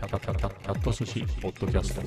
[0.00, 2.00] キャキャキャキャキャット寿司ポッドキャスト。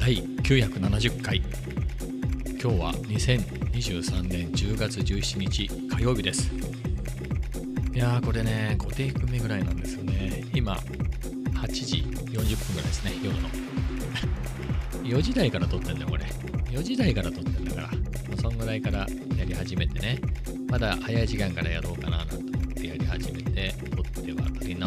[0.00, 1.40] 第970回。
[1.40, 6.50] 今日は2023年10月17日火曜日です。
[7.94, 10.44] いやーこれね5テイク目ぐらいなんですよね。
[10.52, 13.48] 今8時40分ぐらいですね夜の。
[15.06, 16.24] 4時台から撮ってんだよこれ。
[16.72, 17.90] 4時台から撮ってんだから、
[18.42, 19.06] そんぐらいから
[19.38, 20.18] やり始めてね。
[20.68, 22.33] まだ早い時間からやろうかななん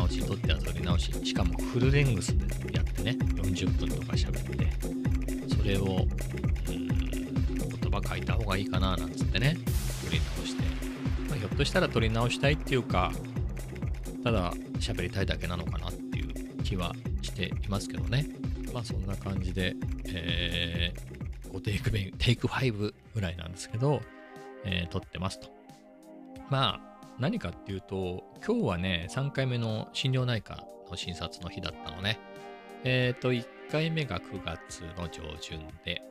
[0.08, 1.12] 直し撮っては撮り直し。
[1.26, 3.12] しかもフルレングスでやってね。
[3.36, 6.88] 40分とか喋ってそれをうーん
[7.58, 9.58] 言葉書いた方がいいかななんつってね。
[10.06, 10.64] 撮り直して、
[11.30, 13.12] まあ、ひょっとしたら撮り直したいっていうか
[14.24, 18.28] ただ喋りたいだけなのかなっていう気はしていますけどね。
[18.74, 19.76] まあそんな感じで、
[20.08, 24.02] えー、5テイク目テイク5ぐらいなんですけど、
[24.64, 25.50] えー撮ってますと。
[26.50, 32.20] まあ何かっていうと今日はね3回目の心療内科の診察の日だったのね。
[32.84, 36.02] えっ、と1回目が9月の上旬で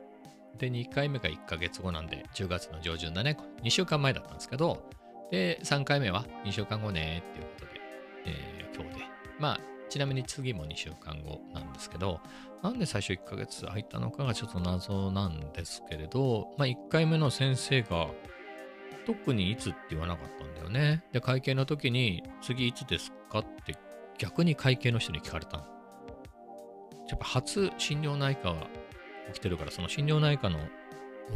[0.59, 3.37] で2回目が1ヶ月後なんで10月の上旬だね。
[3.63, 4.83] 2週間前だったんですけど
[5.31, 7.71] で3回目は2週間後ねっていうことで、
[8.27, 9.05] えー今日で。
[9.39, 12.21] まあちなみに次も2週間後なんですけど
[12.63, 18.09] なんで最初1ヶ月空いたのかがちょっと謎なんですけれど、まあ1回目の先生が
[19.07, 21.05] 特にいつって言わなかったんだよね。
[21.13, 23.77] で、会計の時に、次いつですかって
[24.19, 25.65] 逆に会計の人に聞かれたの。
[27.09, 28.67] やっぱ初心療内科は
[29.33, 30.59] 起きてるから、その心療内科の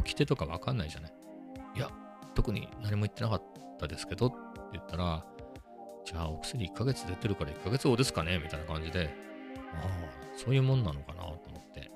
[0.04, 1.12] 起きてとかわかんないじゃない。
[1.76, 1.90] いや、
[2.34, 3.42] 特に何も言ってなかっ
[3.78, 4.36] たですけどって
[4.72, 5.24] 言ったら、
[6.04, 9.14] じゃあお薬1ヶ月出てるから1ヶ月後ですかねみたいな感じで、
[9.74, 9.88] ああ、
[10.36, 11.90] そういうもんなのかなと思って。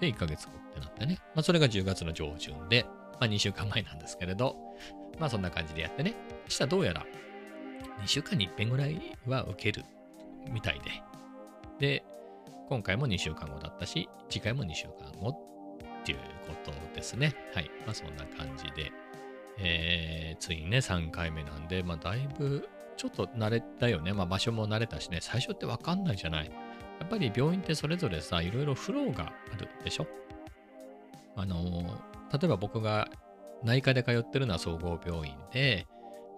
[0.00, 1.18] で、1ヶ月後ってなってね。
[1.34, 2.86] まあ、それが10月の上旬で、
[3.20, 4.56] まあ、2週間前なんですけれど、
[5.18, 6.14] まあそんな感じでやってね。
[6.46, 7.06] そしたらどうやら
[8.02, 9.84] 2週間に一遍ぐらいは受ける
[10.50, 10.90] みたいで。
[11.78, 12.04] で、
[12.68, 17.34] 今回も2週間後だったし、次回も2週間後っていうことですね。
[17.54, 17.70] はい。
[17.84, 18.92] まあそんな感じで。
[19.60, 24.12] えー、ついにね、3回目なんで、まあだいぶちょっと慣れたよね。
[24.12, 26.46] まあ場所も慣れたしね、最初ってわかんないじゃない。
[26.46, 30.06] やっぱり病院ってそれぞれさ、いろいろフローがあるでしょ
[31.36, 33.08] あのー例えば僕が
[33.64, 35.86] 内科で通ってるのは総合病院で、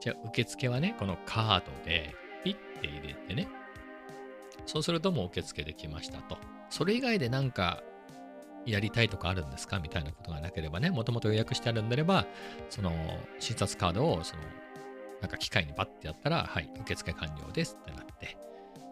[0.00, 2.14] じゃあ受付はね、このカードで
[2.44, 3.48] ピッて入れてね、
[4.66, 6.38] そうするともう受付できましたと。
[6.70, 7.82] それ以外でなんか
[8.64, 9.78] やりたいとかあるんですか？
[9.80, 12.26] みたいなことがなければね、もともと予約してあるんであれば、
[12.68, 12.92] その
[13.38, 14.42] 診察カードをその
[15.20, 18.38] なんか機械にバッてやったら、はい、受付完了ですってなって、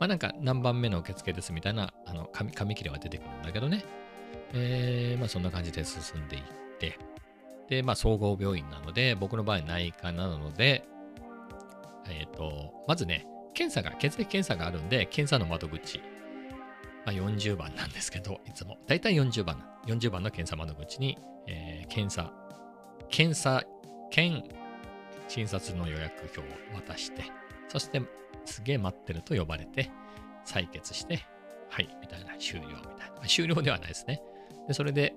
[0.01, 3.85] まあなんか何番目の受付ですみたいなあの紙紙切れは出てくるんだけどね、
[4.53, 6.68] えー、まあそんな感じで進んでいって、
[7.69, 10.89] で、まあ、総合病院なので、僕の場合内科なので、
[12.09, 15.99] えっ、と、まずね、検査が、血液検査があるんで、検査の窓口、
[17.05, 18.79] まあ、40番なんですけど、いつも。
[18.87, 22.33] だいたい40番、40番の検査窓口に、えー検査、
[23.11, 23.65] 検査
[24.11, 24.43] 兼
[25.29, 26.43] 診察の予約表を
[26.75, 27.25] 渡して、
[27.69, 28.03] そして、
[28.47, 29.91] すげえ待ってると呼ばれて、
[30.47, 31.27] 採血して、
[31.69, 33.15] はい、みたいな、終了みたいな。
[33.17, 34.23] まあ終了ではないですね。
[34.67, 35.15] で、それで、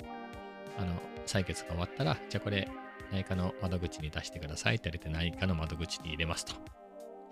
[0.78, 0.94] あの、
[1.26, 2.68] 採血が終わったら、じゃあこれ、
[3.12, 6.54] 内科の窓口に出してくださいって言われて、内科の窓口に入れますと。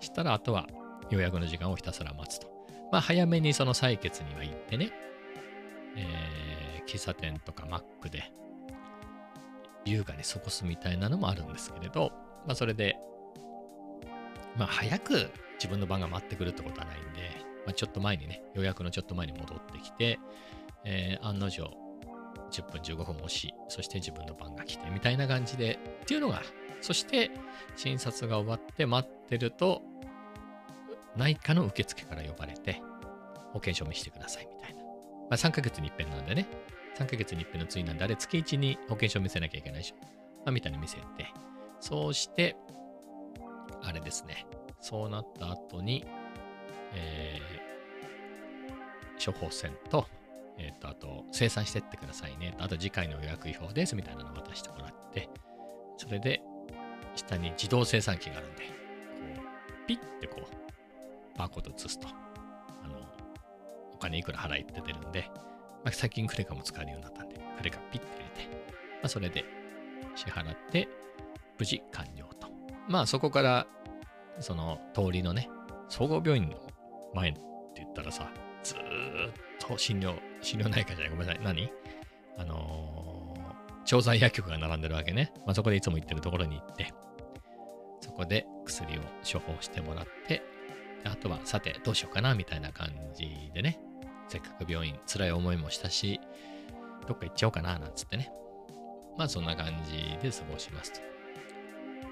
[0.00, 0.66] したら、あとは
[1.10, 2.48] 予約の時間をひたすら待つと。
[2.92, 4.90] まあ、早めにその採血には行ってね、
[5.96, 6.50] えー
[6.86, 8.32] 喫茶店とかマックで、
[9.84, 12.10] 優雅に過ごすみたいなのもあるんですけれど、
[12.46, 12.96] まあ、それで、
[14.56, 17.30] まあ、早く自分の番が待ってくるってことはないんで、
[17.64, 20.18] まあ、ちょっと前にね、予約のちょっと前に戻ってきて、
[20.84, 21.70] えー案の定、
[22.50, 26.42] 10分15分押し、そして自分の番が来てみたいな感じで、っていうのが、
[26.80, 27.30] そして
[27.76, 29.82] 診察が終わって待ってると、
[31.16, 32.82] 内科の受付から呼ばれて、
[33.52, 34.82] 保険証見せてくださいみたいな。
[34.82, 34.88] ま
[35.32, 36.46] あ、3ヶ月に一遍なんでね、
[36.98, 39.96] 3ヶ月に一遍の追なんで、あれ月1に保険証見せなきゃいけないでしょ。
[40.00, 40.06] ま
[40.46, 41.02] あ、みたいに見せて、
[41.80, 42.56] そうして、
[43.82, 44.46] あれですね、
[44.80, 46.04] そうなった後に、
[46.94, 47.70] えー
[49.24, 50.06] 処方箋と、
[50.60, 52.54] えっ、と、あと、生産してってくださいね。
[52.58, 53.96] あと、次回の予約表です。
[53.96, 55.28] みたいなのを渡してもらって、
[55.96, 56.42] それで、
[57.16, 58.70] 下に自動生産機があるんで、こ
[59.84, 63.00] う、ピッてこう、バーコード移すと、あの、
[63.94, 65.30] お金いくら払いって出るんで、
[65.82, 69.44] まあ、最近クレカも使えるようになったんで、クレカピッて入れて、まあ、それで
[70.14, 70.88] 支払って、
[71.58, 72.48] 無事完了と。
[72.86, 73.66] まあ、そこから、
[74.40, 75.48] その通りのね、
[75.88, 76.56] 総合病院の
[77.14, 77.40] 前って
[77.76, 78.30] 言ったらさ、
[79.78, 81.44] 診療、診療内科じゃない、ごめんなさい。
[81.44, 81.70] 何？
[82.38, 83.10] あのー
[83.86, 85.32] 調剤薬局が並んでるわけね。
[85.46, 86.92] まあ、そこでいつも行ってるところに行って、
[88.00, 90.42] そこで薬を処方してもらって、
[91.04, 93.80] あとは、さて、どうしようかな、みたいな感じでね、
[94.28, 96.20] せっかく病院、辛い思いもしたし、
[97.08, 98.30] どっか行っちゃおうかな、なんつってね。
[99.16, 101.00] まあ、そんな感じで過ごしますと。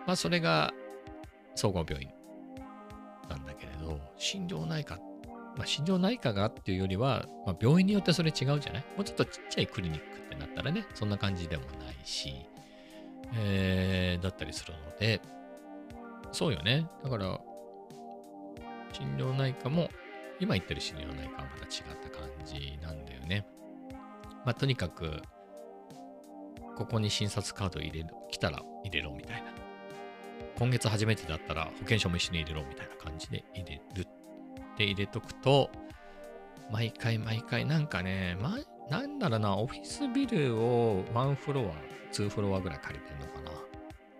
[0.06, 0.72] まあ、それが、
[1.54, 2.10] 総合病院
[3.28, 5.00] なんだけれど、心療内科っ、
[5.58, 8.84] まあ、心療内科がっていうよりは、まあ、病院によってそれ違うじゃない？
[8.96, 12.46] もうちょっとちっちゃいクリニックってなったらね、そんな感じでもないし、
[13.34, 15.20] えー、だったりするので、
[16.30, 16.86] そうよね。
[17.02, 17.40] だから、
[18.92, 19.90] 心療内科も、
[20.40, 23.44] 今言ってる心療内科はまた違った感じなんだよね。
[24.44, 25.20] まあ、とにかく、
[26.76, 29.52] ここに診察カード入れる、来たら入れろみたいな。
[30.56, 34.06] 今月初めてだったら保険証も一緒に入れろみたいな感じで入れる
[34.78, 35.70] って入れとくと、
[36.70, 38.56] 毎回毎回なんかね、ま、
[38.88, 43.50] なんだろうな、オフィスビルをワンフロア、ツーフロアぐらい借りてんのかな。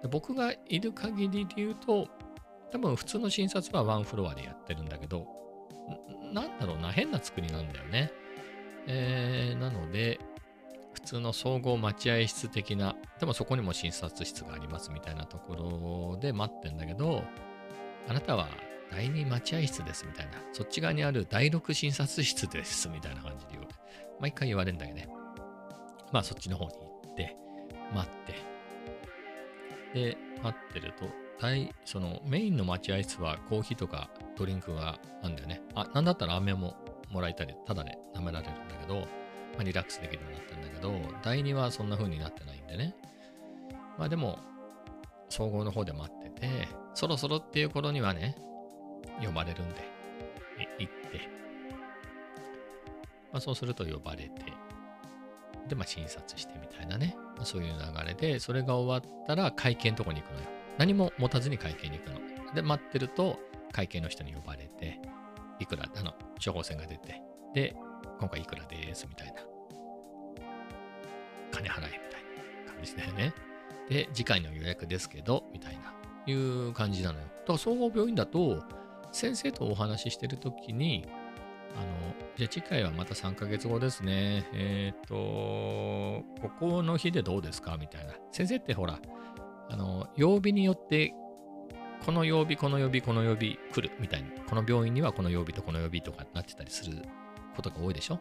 [0.03, 2.09] で僕がいる限りで言うと、
[2.73, 5.29] 多分普通の診察はワンフロアでやってるんだけど、
[6.33, 8.11] なんだろうな、変な作りなんだよね。
[8.89, 10.19] えー、なので、
[10.93, 17.23] 普通の総合待合室的な、でもそこにも診察室がありますみたいなところで待ってんだけど、
[18.09, 18.49] あなたは
[18.91, 23.69] 第2待合室ですみたいな、そっち側にある第6診察室ですみたいな感じで言う。
[24.21, 25.09] 毎回言われるんだけどね。
[26.13, 27.37] まあそっちの方に行って、
[27.95, 28.11] 待っ
[29.93, 30.09] て。
[30.13, 31.07] で、待ってると、
[31.41, 35.63] 大、そのメインの待合室はコーヒーとかドリンクがあるんだよね。
[35.75, 36.77] あ、なんだったら飴も
[37.11, 40.93] もらえたり、ただで舐められるんだけど、まあ、リラックスできるようになってるんだけど、
[41.23, 42.95] 第2はそんな風になってないんでね。
[43.99, 44.39] まあでも、
[45.29, 48.37] 総合の方で待ってて、そろそろっていう頃にはね、
[49.25, 49.89] 呼ばれるんで、
[50.79, 51.29] 行って、
[53.33, 54.45] まあそうすると呼ばれて、
[55.69, 60.47] で、まあ診察してみたいなね、まあ、そういう流れで、それが終わったら会見のとこに行くのよ。
[60.79, 62.55] 何も持たずに会計に行くの。
[62.55, 63.39] で、待ってると、
[63.73, 65.01] 会計の人に呼ばれて、
[65.61, 66.15] いくら、あの、
[66.45, 67.21] 処方箋が出て、
[67.55, 67.77] で、
[68.19, 69.35] 今回いくらですみたいな。
[71.51, 72.23] 金払えみたい
[72.67, 73.35] な感じだよね。
[73.89, 75.93] で、次回の予約ですけど、みたいな、
[76.27, 77.25] いう感じなのよ。
[77.25, 78.63] だから総合病院だと、
[79.13, 81.07] 先生とお話ししてるときに、
[81.77, 81.87] あの、
[82.37, 84.47] じゃあ次回はまた3ヶ月後ですね。
[84.53, 87.77] えっ、ー、と、ここの日でどうですか？
[87.79, 88.15] みたいな。
[88.33, 88.99] 先生ってほら、
[89.71, 91.15] あの、曜日によって、
[92.05, 97.03] この曜日、この曜日、この曜日来るみたいに、この病院にはこの曜日とこの曜日とかなってたりする
[97.57, 98.19] ことが多いでしょ？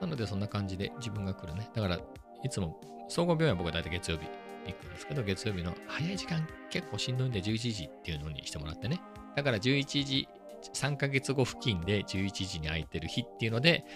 [0.00, 1.68] なのでそんな感じで自分が来るね。
[1.74, 4.26] だから、いつも、総合病院は僕は大体月曜日
[4.66, 9.00] 行くんですけど、月曜日の早い時間結構しんどいんで11時っていうのにしてもらってね。
[9.40, 10.28] だから11時、
[10.74, 13.86] 3ヶ月後付近で11時に空いてる日っていうので、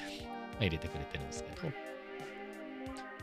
[0.53, 1.73] まあ、入れてくれてるんですけど、ま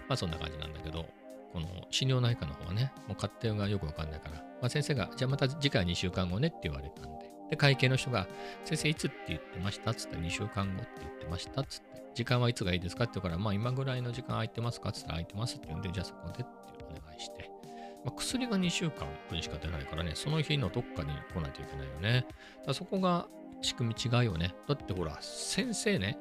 [0.09, 1.07] あそんな感じなんだけど、
[1.51, 8.27] この心療内科の方はね、もう勝手がよくわかんないから、まあ、先生が、じゃあまた次回2週間後ねって言われたんで、で、会計の人が、
[8.65, 16.45] 先生いつって言ってましたっつったら2週間後って言ってましたっつって、時間はいつがいいですかって言うから、まあ今ぐらいの時間空いてますかっつったら空いてますって言うんで、じゃあそこでって
[16.85, 17.49] お願いして、
[18.03, 22.25] まあ、薬が2週間分しか出ないからね、その日のどっかに来ないといけないよね。
[22.65, 23.27] だそこが
[23.61, 24.55] 仕組み違うよね。
[24.67, 26.17] だってほら、先生ね、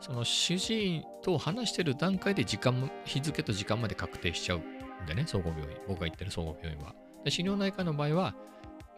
[0.00, 5.68] その主治医と話してる段階で時間も、日付と時間まで確定しちゃうんでね、総合病院。
[5.88, 6.94] 僕が行ってる総合病院は。
[7.24, 8.34] で、心療内科の場合は、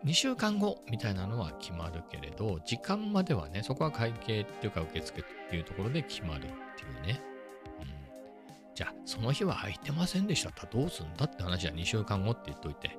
[0.05, 7.21] 2週間後みたいなのは決まるけれど、時間まではね、そこは会計っていうか受付っていうところで決まるっていうね。
[8.81, 12.97] じゃあ、その日は空いてませんでしたったらどうすんだって話は2週間後って言っといて。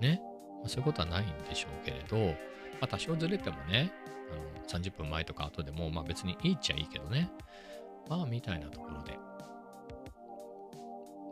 [0.00, 0.22] ね。
[0.60, 2.32] まあ、そういうことはないんでしょうけれど、ま
[2.80, 3.92] あ、多少ずれてもね、
[4.32, 7.30] あの30分前とか後でも、まあ別にいいっちゃいいけどね。
[8.08, 9.18] まあ、みたいなところで、ま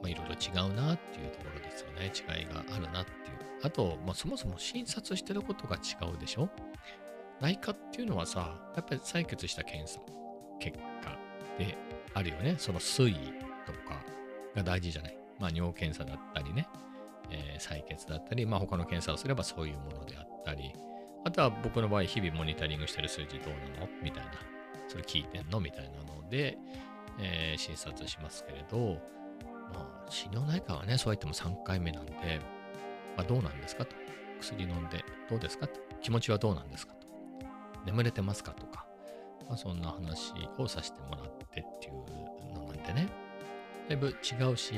[0.05, 2.13] あ、いろいろ違うなっていうところですよね。
[2.15, 3.39] 違いがあるなっていう。
[3.63, 6.51] あと、まあ、そもそも診察してることが違うでしょ
[7.41, 9.99] 内科っていうのはさ、やっぱり採血した検査、
[10.61, 11.17] 結果
[11.57, 11.75] で
[12.13, 12.57] あるよね。
[12.59, 14.03] その推移とか
[14.55, 15.17] が大事じゃない？
[15.39, 16.69] まあ、尿検査だったりね、
[17.31, 20.73] えー、採血だったり、まあ、他の検査をすればそういうものであったり、
[21.25, 23.89] あとは僕の場合、日々モニタリングしてる数字どうなの？
[24.03, 24.33] みたいな、
[24.89, 25.61] それ聞いてんの？
[25.61, 26.59] みたいなので、
[27.19, 28.99] えー、診察しますけれど、
[29.73, 32.13] まあ、心療内科はね、そうやっても3回目なんで、
[33.17, 33.97] まあ、どうなんですかと。
[34.41, 35.81] 薬飲んでどうですかと。
[36.03, 37.07] 気持ちはどうなんですかと。
[37.87, 38.87] 眠れてますかとか、
[39.49, 43.09] まあ、そんな話をさせてもらってっていうのなんでね。
[43.93, 44.75] だいぶ違うし、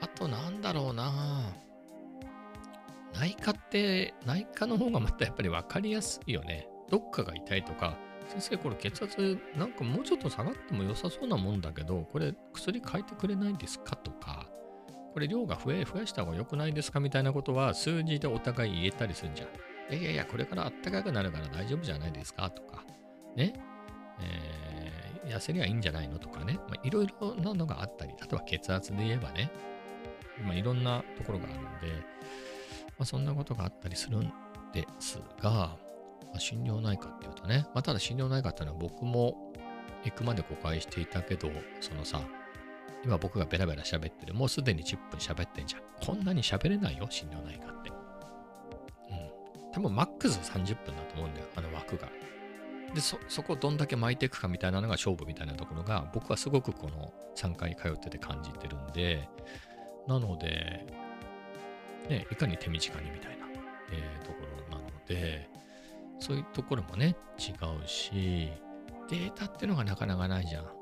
[0.00, 1.52] あとなんだろうな
[3.14, 6.68] 内科って、内科の方がまたやっぱり分かりやすいよね。
[6.88, 7.96] どっかが痛いとか、
[8.28, 14.46] 先生これ血圧なんかもうちょっと下がっても良さそうなもんだけど、これ薬変えてくれないですかとか、
[15.12, 19.48] これ量が増え、増やした方が良くないですかみたいなことは数字でお互い言えたりするんじゃん。
[19.92, 22.84] いやいやいや、これから暖かくなるから大丈夫じゃないですかとか、
[23.34, 23.54] ね、
[24.20, 24.65] えー
[25.26, 29.50] 痩せりゃいいんじゃないのとかね、まあ、いろいろなのがあったり、あとは血圧で言えばね、
[30.44, 31.96] まあ、いろんなところがあるんで、
[32.98, 34.32] まあ、そんなことがあったりするん
[34.72, 35.76] ですが、ま
[36.36, 39.52] あ、心療内科っていうとね、まあ、ただ心療内科っていうのは僕も
[40.04, 42.20] 行くまで誤解していたけど、そのさ、
[43.04, 45.82] 今僕がベラベラ喋ってる、もうすでに10分喋ってんじゃん。
[46.04, 47.90] こんなに喋れないよ、心療内科って。
[47.90, 49.72] うん。
[49.72, 52.08] 多分マックス30分だと思うんだよ、あの枠が。
[52.94, 59.28] で、そ、こをどんだけ巻いていくかみたいなのが勝負みたいなところが、僕はすごくこの3回通ってて感じてるんで、
[60.06, 60.86] なので、
[62.08, 63.46] ね、いかに手短にみたいな、
[63.92, 64.38] えーとこ
[64.70, 65.48] ろなので、
[66.18, 67.52] そういうところもね、違
[67.84, 68.50] うし、
[69.10, 70.64] データっていうのがなかなかないじゃん。
[70.64, 70.74] あの、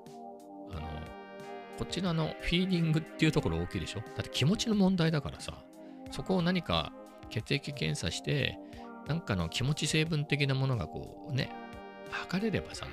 [1.78, 4.00] こちらのフィーリングっていうところ大きいでしょ？
[4.00, 5.64] だって気持ちの問題だからさ、
[6.10, 6.92] そこを何か
[7.30, 8.58] 血液検査して、
[9.08, 11.50] なんかの気持ち成分的なものがこうね、
[12.14, 12.86] 測れればさ、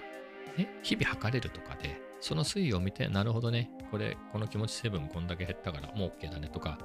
[0.58, 6.78] ね、日々測れるとかで、その推移を見て、なるほどね、これ、この気持ち成分こんだけ減ったからもう OK だねとか、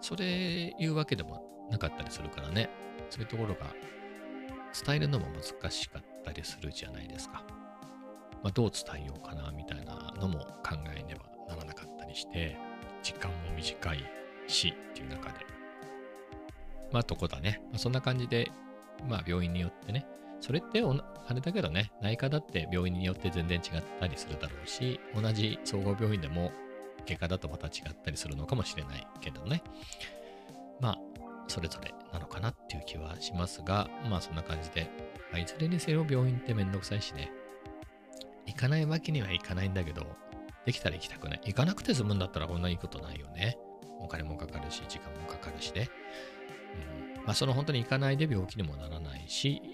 [0.00, 2.70] それ言うわけでもなかったりするからね、
[3.10, 3.66] そういうところが
[4.84, 7.44] 伝えるのも難しかったりするじゃないですか。
[8.42, 12.56] まあ、どう伝えようかなみたいなのも考えねばならなかったりして、
[13.02, 14.04] 時間も短い
[14.46, 15.46] しっていう中で。
[16.92, 17.60] まあ、とこだね。
[17.66, 18.50] まあ、そんな感じで、
[19.08, 20.06] まあ、病院によってね、
[20.40, 26.52] それってあれだけどね、内科だって病院によって全然違ったりするだろうし、同じ総合病院でも
[27.06, 29.62] 外科だとまた違ったりするのかもしれないけどね。
[30.80, 30.98] まあ、
[31.46, 34.90] それぞれなのかなっていう気はしますが、まあそんな感じで、
[35.30, 37.30] まあ、いずれにせよ病院ってめんどくさいしね、
[38.46, 40.06] 行かないわけにはいかないんだけど、
[40.64, 41.40] できたら行きたくない。
[41.44, 43.58] 行かなくて済むんだったらこんないいことないよね。
[43.98, 45.88] お金もかかるし、時間もかかるしね。
[47.18, 49.69] うん、まあその本当に行かないで病気にもならないし、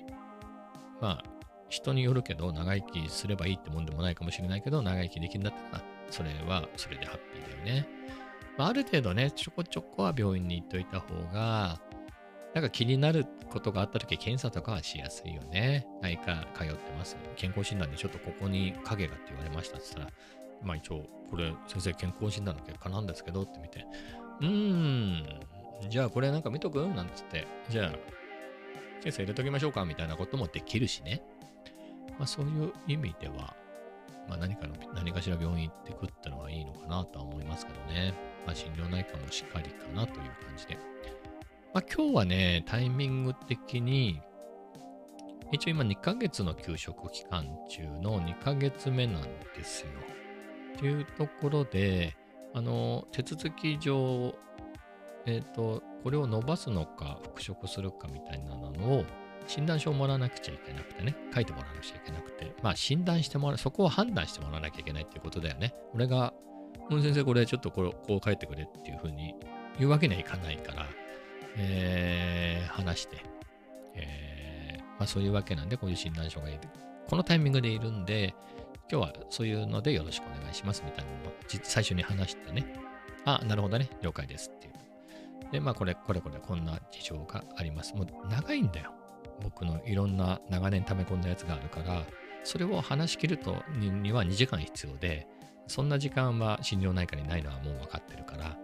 [1.01, 1.25] まあ
[1.69, 7.89] 人によるけど長生きすればいいってもんでもないかもしれないけど、長生きできるんだったら、それはそれでハッピーだよね。
[8.57, 11.81] まあ、ある程度ね、ちょこちょこは病院に行っといた方が、
[12.55, 15.87] なんか気になることがあった時検査とかはしやすいよね。
[16.01, 17.17] 内科通ってます。
[17.37, 20.17] 健康診断でちょっとここに影がって言われましたって言ったら、
[20.63, 23.85] まあ一応、これ先生健康診断の結果なんですけどって見て、
[24.41, 25.41] うーん、
[25.91, 26.79] じゃあこれなんか見とく？
[26.87, 27.93] なんつって、じゃあ、
[29.07, 31.23] 検査入れときましょうかみたいなこともできるしね。
[32.19, 33.55] まあそういう意味では、
[34.29, 38.15] まあ何かの、何かしら病院行ってくってのはいいのかなとは思いますけどね。
[38.45, 40.77] まあ心療内科もしっかりかなという感じで。
[41.73, 44.21] まあ今日はね、タイミング的に、
[45.53, 49.23] 一応今2ヶ月の休職期間中の2ヶ月目なん
[49.57, 49.91] ですよ。
[50.79, 52.17] というところで、
[52.55, 54.35] あの、手続き上、
[55.27, 59.05] えっ、と、これを伸ばすのか復職するかみたいなのを
[59.49, 65.75] 診断書をもらわなくちゃいけなくてね、書いてもらわなくちゃいけなくて、まあ診断してもらう、そこを判断してもらわなきゃいけないっていうことだよね。
[65.95, 66.33] 俺が、
[66.91, 69.35] うん、先生これちょっとこれこう書いてくれっていうふうに
[69.81, 70.87] 言うわけにはいかないから、
[71.57, 73.25] えー、話して、
[73.97, 76.61] えー、まあそういうわけなんで、こういう診断書がいる。
[77.09, 78.33] このタイミングでいるんで、
[78.89, 81.33] 今日はそういうのでよろしくお願いしますみたいなのを
[81.65, 82.65] 最初に話してね、
[83.25, 84.66] あ、なるほどね、了解ですって。
[85.53, 87.95] で、まあこれ、これこれこんな事情があります。
[87.95, 88.93] もう長いんだよ。
[89.43, 92.05] 僕のいろんな長年溜め込んだやつがあるから、
[92.45, 95.27] それを話し切るとには2時間必要で、
[95.67, 98.57] そんな時間は心療内科にないのはもう分かってるから、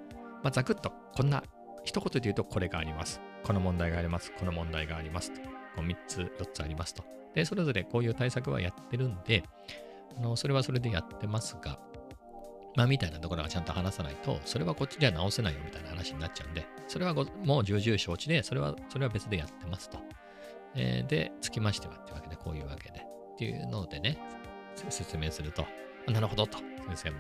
[0.42, 1.42] まあ、ざくっとこんな
[1.84, 3.20] 一言で言うとこれがあります。
[3.44, 4.32] この問題があります。
[4.38, 5.40] この問題がありますと。
[5.40, 5.48] こ
[5.78, 7.04] う3つ、4つありますと。
[7.34, 9.42] で、それぞれこういう対策はやってるんで、
[10.16, 11.78] あのそれはそれでやってますが、
[12.74, 19.98] まあ、みたいなところはちゃんと話さないと、それはこっちでは直せないよみたいな話になっちゃうんで、それはもう重々承知で、それは、それは別でやってますと。
[20.74, 23.00] えーで、つきましてはってわけで、こういうわけで。
[23.00, 24.18] っていうのでね、
[24.88, 25.66] 説明すると、
[26.08, 27.18] なるほどと、先生も。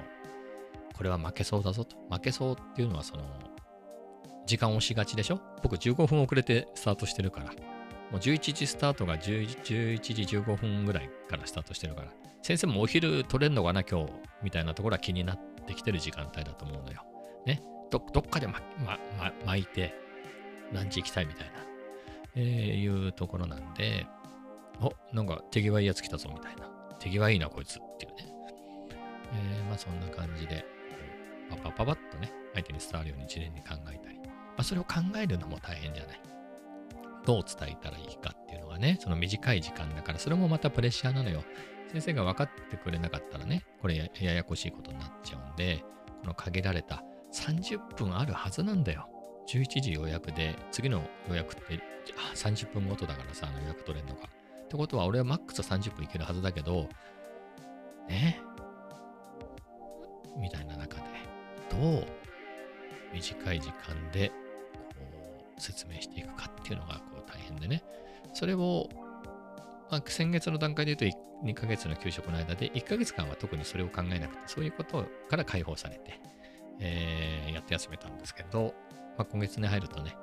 [0.94, 1.96] これは負けそうだぞと。
[2.10, 3.22] 負けそうっていうのは、その、
[4.46, 5.40] 時間をしがちでしょ？
[5.62, 7.46] 僕15分遅れてスタートしてるから。
[7.46, 7.52] も
[8.14, 12.08] う11時スタートが11時15分ぐらいからスタートしてるから。
[12.42, 17.04] 先生もお昼取れんのかな今日みたいなところは気になってきてる時間帯だと思うのよ。
[17.46, 17.62] ね。
[17.90, 19.94] どどっかでま、ま、ま、巻いて、
[20.72, 21.52] ランチ行きたいみたいな、
[22.34, 24.06] えーいうところなんで、
[24.80, 26.66] お、なんか手際いいやつ来たぞみたいな。
[26.98, 28.32] 手際いいなこいつっていうね。
[29.34, 30.64] えーまあそんな感じで、
[31.48, 34.18] パパパパッとね、相手に伝わるように一連に考えたり。
[34.18, 36.20] まあそれを考えるのも大変じゃない。
[37.24, 41.44] どう伝えたらいいかっていうのがね、その短い時間だから、それもまたプレッシャーなのよ。
[41.92, 45.84] 先生が分かってくれなかったらね、これややこしいことになっちゃうんで、
[46.20, 49.08] この限られた30分あるはずなんだよ。
[49.48, 51.80] 11時予約で、次の予約って
[52.34, 54.22] 30分ごとだからさ、あの予約取れんのが。
[54.22, 56.88] ってことは、俺はマックス30分いけるはずだけど、
[58.08, 58.40] ね
[60.38, 61.02] みたいな中で、
[61.70, 62.06] どう？
[63.12, 64.32] 短い時間で
[65.62, 67.82] 説明していくかっていうのがこう大変でね。
[68.34, 68.88] それを、
[69.90, 76.20] まあ、先月の段階で言うと2ヶ月の給食の間で1ヶ月間は特にそれを考えなくて、そういうことから解放されて、
[76.80, 78.74] えーやって休めたんですけど、
[79.16, 80.16] まあ、今月に入るとね、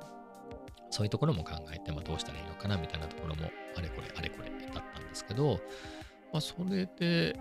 [0.89, 5.59] そういうところも考えて、まあ、どうしたらいいのかなみたいなところもあれこれあれこれだったんですけど、
[6.33, 7.39] まあ、それで、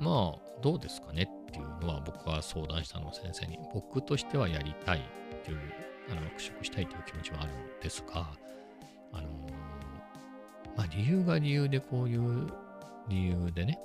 [0.00, 5.58] まあ、どうですかねっていうのは僕は相談したの先生に、僕としてはやりたいっていう、
[6.10, 8.28] あの、復職したいという気持ちはあるんですが、
[9.12, 9.28] あの
[10.76, 12.46] まあ、理由が理由でこういう
[13.08, 13.78] 理由でね、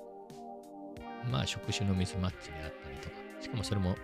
[1.32, 3.96] まあ、職種のミスマッチであったりとか、しかもそれも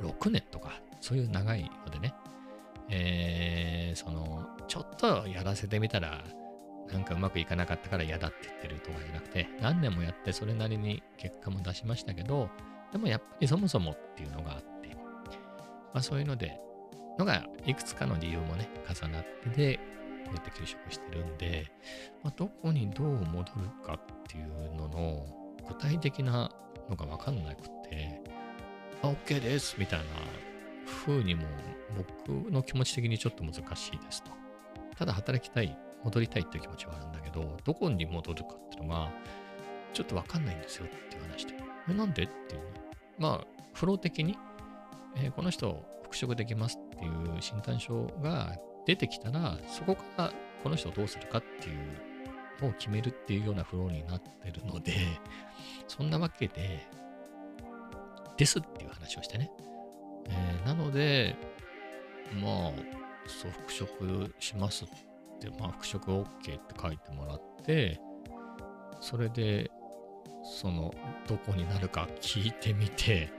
[0.00, 2.14] 6年とか、そういう長いのでね、
[2.90, 6.22] えー、その、ちょっとやらせてみたら、
[6.92, 12.50] なんかうまくいかなかったから嫌だって言ってるとかじゃなくて、何年もやってそれなりに結果も出しましたけど、
[12.92, 14.88] でもやっぱりそもそもっていうのがあって、
[15.94, 16.58] まあそういうので、
[17.18, 19.76] のがいくつかの理由もね、重なってで、
[20.26, 21.66] こうやって休職してるんで、
[22.22, 23.98] まあ、どこにどう戻るかっ
[24.28, 25.26] ていうのの
[25.68, 26.50] 具体的な
[26.88, 28.20] のがわかんなくて、
[29.02, 30.04] あ、OK ですみたいな
[30.86, 31.42] 風にも
[31.96, 34.30] 僕の気持ち的にちょっと難しいですと。
[34.96, 39.10] ただ働きたい、戻りたいっていう気持ちはあるんだけど、どこに戻るかっていうのが
[39.92, 41.54] ちょっとわかんないんですよっていう話で。
[41.88, 42.22] え、なんで？
[42.24, 42.80] っていうね。
[43.18, 44.36] まあ、フロー的に、
[45.16, 48.54] えーこの人復職できますっっていう診断書が
[48.84, 54.92] 出てきたら、そこからこの人をどうするかっていうのを決めるっていうようなフローになってるので、
[55.88, 56.86] そんなわけで、
[58.36, 59.50] ですっていう話をしてね。
[60.28, 61.36] えーなので、
[62.34, 62.72] まあ、
[63.26, 64.88] そう、復職しますっ
[65.40, 67.98] て、まあ、復職 OK って書いてもらって、
[69.00, 69.70] それで、
[70.42, 70.92] その、
[71.26, 73.32] どこになるか聞いてみて、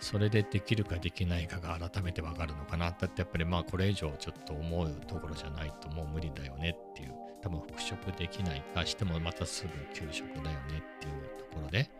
[0.00, 2.90] それでできるかできないかが改めてわかるのかな。
[2.90, 7.14] だってやっぱりまあこれ以上ちょっと思うところじゃないともう無理だよねっていう。
[7.42, 11.90] 多分復職できないかしてもまたすぐ休職だよねっていうところで。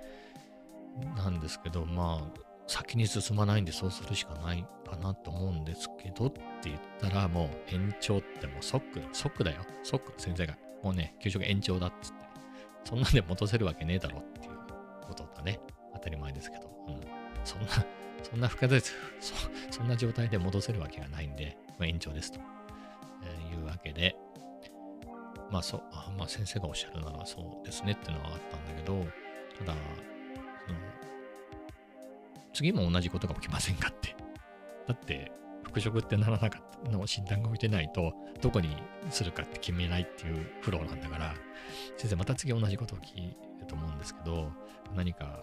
[1.17, 9.63] なんですけど、まあ先に進まないんでそうするしかないかなと思うんですけどって言ったらもう延長ってもう即、即だよ。
[9.83, 10.57] 即先生が。
[10.83, 12.25] もうね、休職延長だっつって。
[12.85, 14.57] そんなんで戻せるわけねえだろっていう
[15.03, 15.61] ことだね。
[15.95, 16.70] 当たり前ですけど。
[17.51, 17.69] そんな、
[18.23, 18.95] そんな深です。
[19.19, 19.35] そ
[19.79, 22.39] そんな状態で戻せるわけがないんで、まあ、延長ですと、
[23.25, 24.15] えーいうわけで、
[25.51, 29.05] まあそう、あまあ先生がおっしゃるならそうですねっていうのはあったんだけど、
[29.59, 29.75] ただ、
[30.67, 30.79] その、
[32.53, 34.15] 次も同じことが起きませんかって。
[34.87, 35.33] だって、
[35.65, 38.77] 復職ってならなかったの診断が置いてないと、どこに
[39.11, 41.35] するかって決めないっていうフローなんだから、
[41.97, 44.53] 先生また次同じことを聞いると思うんですけど、
[44.95, 45.43] 何か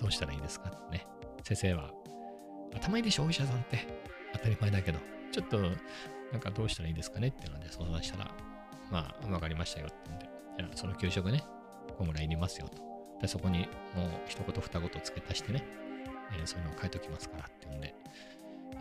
[0.00, 1.06] どうしたらいいですかってね。
[1.42, 1.90] 先生は、
[2.74, 3.86] 頭いいでしょ、お医者さんって。
[4.32, 4.98] 当たり前だけど、
[5.32, 5.58] ちょっと、
[6.32, 8.30] なんかどうしたらいいですかねっていうので相談したら、
[8.90, 11.42] まあ、わかりましたよって言うんで、じゃあその給食ね、
[11.98, 12.82] こんぐらいいりますよと。
[13.20, 15.64] で、そこにもう一言二言付け足してね、
[16.32, 17.94] えーそういうのを書いときますからって言うんで、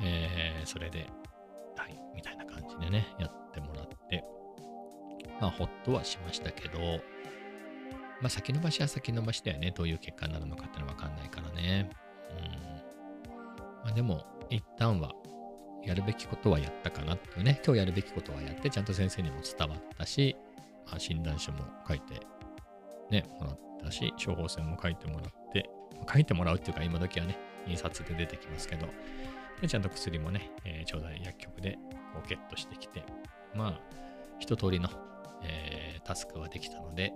[0.01, 1.07] えーそれで、
[1.75, 4.23] はい、みたいな感じでね、やってもらって、
[5.41, 6.79] まあ、ほっとはしましたけど、
[8.21, 9.71] まあ、先延ばしは先延ばしだよね。
[9.71, 11.89] どういう結果になるのかってのはわかんないからね。
[12.31, 13.35] うん。
[13.83, 15.13] まあ、でも、一旦は、
[15.85, 17.61] やるべきことはやったかなっていうね。
[17.65, 20.35] 今日やるべきことはやって、ちゃんと先生にも伝わったし、
[20.85, 22.19] まあ、診断書も書いて、
[23.09, 25.69] ね、もらったし、処方箋も書いてもらって、
[26.11, 28.87] 書いてもらうっていうか、今時はね、印刷で出てきますけど、
[29.61, 31.77] でちゃんと薬もね、えー、ちょうだい薬局で
[32.13, 33.03] こうゲットしてきて、
[33.53, 33.79] まあ、
[34.39, 34.89] 一通りの、
[35.43, 37.13] えータスクはできたので、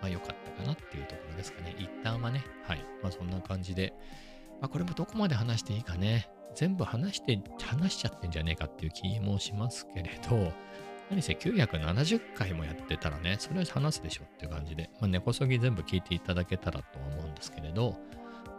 [0.00, 1.74] まあ良かったかなっていうところですかね。
[1.78, 2.84] 一旦はね、はい。
[3.02, 3.92] まあそんな感じで、
[4.60, 6.30] まあこれもどこまで話していいかね。
[6.54, 10.52] 全部話して、話しちゃってんじゃねえかっていう気もしますけれど、
[11.10, 17.96] 何せ970回もやってたらね、それは話すでしょっていう感じで、まあ根こそぎ全部聞いていただけたらとは思うんですけれど、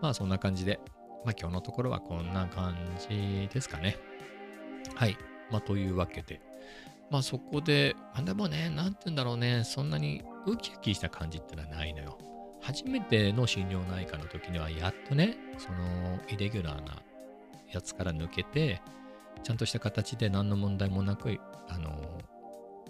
[0.02, 0.80] まあそんな感じで、
[1.26, 2.76] まあ今日のところはこんな感
[3.10, 3.98] じですかね。
[4.96, 5.18] はい。
[5.50, 6.42] まあというわけで、
[7.12, 12.18] まあそこで、あでもね、なんて言うんだろうね、そんなにウキウキした感じってのはないのよ。
[12.62, 17.04] 初めての心療内科の時には、やっとね、そのイレギュラーな
[17.70, 18.82] やつから抜けて、
[19.44, 22.22] ちゃんとした形で何の問題もなく、あの、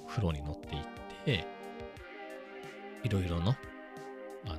[0.07, 0.83] 風呂に乗っていっ
[1.25, 1.47] て、
[3.03, 3.55] いろいろの、
[4.45, 4.57] あの、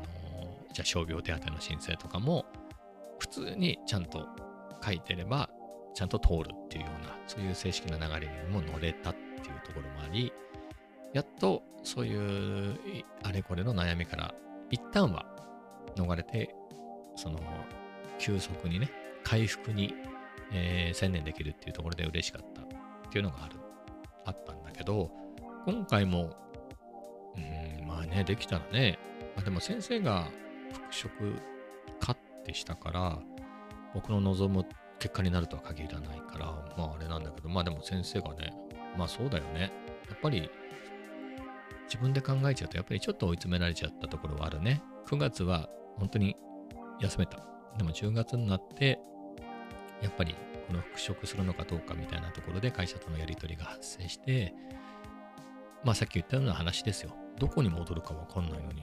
[0.72, 2.46] じゃあ傷病手当の申請とかも、
[3.20, 4.26] 普通にちゃんと
[4.84, 5.48] 書いてれば
[5.94, 10.32] ちゃんと通るっていうような、そういう正式な流れにも乗れたっていうところもあり、
[11.12, 12.78] やっとそういう
[13.22, 14.34] あれこれの悩みから
[14.70, 15.26] 一旦は
[15.96, 16.54] 逃れて、
[17.16, 17.38] その
[18.18, 18.90] 急速にね、
[19.24, 19.94] 回復に、
[20.52, 22.66] えー専念できるっていうところで嬉しかったっ
[23.10, 23.56] ていうのがある、
[24.24, 25.10] あったんだけど、
[25.66, 26.36] 今回も、
[27.36, 27.40] う
[27.82, 28.98] ん、まあね、できたらね、
[29.36, 30.28] まあ、でも先生が
[30.72, 31.34] 復職
[32.00, 33.18] かってしたから、
[33.94, 34.64] 僕の望む
[34.98, 38.52] 結果になるとは限らないから、まああれなんだけど、まあでも先生がね、
[38.96, 39.72] まあそうだよね。
[40.08, 40.50] やっぱり
[41.84, 44.82] 自分で考えちゃうと、やっぱりちょっと追い詰められちゃったところはあるね。
[45.06, 46.36] 9月は本当に
[47.00, 47.38] 休めた。
[47.76, 48.98] でも10月になって、
[50.00, 50.34] やっぱり
[50.68, 54.54] この復職するのかどうかみたいなところで会社とのやり取りが発生して、
[55.84, 57.14] まあさっき言ったような話ですよ。
[57.38, 58.82] どこに戻るかわかんないのに、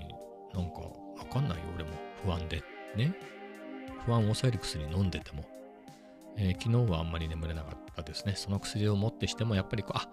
[0.53, 1.91] なんかわかんないよ、俺も
[2.23, 2.63] 不安で。
[2.95, 3.13] ね。
[4.05, 5.43] 不安を抑える薬飲んでても、
[6.39, 8.33] えー昨日はあんまり眠れなかったですね。
[8.35, 10.07] その薬をもってしても、やっぱりこう、あ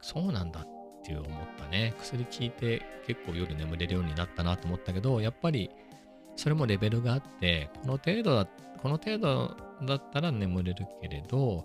[0.00, 0.66] そうなんだっ
[1.04, 1.94] ていう思ったね。
[1.98, 5.70] 薬効いて結構夜眠れるようになったなと思ったけど、やっぱり
[6.36, 8.46] それもレベルがあって、この程度だ、
[8.78, 11.64] この程度だったら眠れるけれど、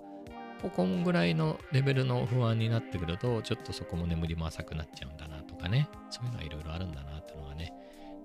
[0.62, 5.88] ここぐらいのレベルの不安になってくると、ちょっとそこも眠りも浅くなっちゃうんだなとかね。
[6.10, 7.74] そういうのはいろいろあるんだなっていうのがね、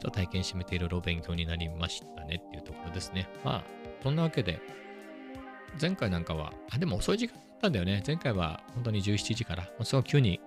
[0.01, 3.29] ちょっと体験してみていろいろ勉強になりましたねっていうところですね。
[3.44, 3.64] まあ、
[4.03, 4.61] そんなわけで、
[5.81, 8.02] 前回なんかは、あ、でも遅い時間だったんだよね。
[8.07, 10.40] 前回は本当に17時から、まあすごい急に、